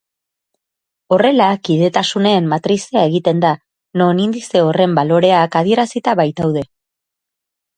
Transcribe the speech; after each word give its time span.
Horrela 1.17 1.49
kidetasunen 1.67 2.47
matrizea 2.53 3.03
egiten 3.09 3.43
da, 3.45 3.51
non 4.03 4.23
indize 4.25 4.65
horren 4.71 4.97
baloreak 5.01 5.59
adierazita 5.61 6.17
baitaude. 6.23 6.67